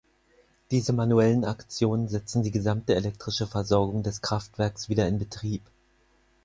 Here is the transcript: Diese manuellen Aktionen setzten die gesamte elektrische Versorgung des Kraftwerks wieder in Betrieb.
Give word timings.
Diese 0.71 0.93
manuellen 0.93 1.45
Aktionen 1.45 2.07
setzten 2.07 2.41
die 2.41 2.49
gesamte 2.49 2.95
elektrische 2.95 3.45
Versorgung 3.45 4.01
des 4.01 4.23
Kraftwerks 4.23 4.89
wieder 4.89 5.07
in 5.07 5.19
Betrieb. 5.19 5.61